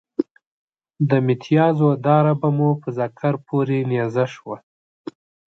د 1.09 1.11
متیازو 1.27 1.89
داره 2.07 2.33
به 2.41 2.49
مو 2.57 2.69
په 2.81 2.89
ذکر 2.97 3.33
پورې 3.47 3.77
نیزه 3.91 4.25
شوه. 4.33 4.57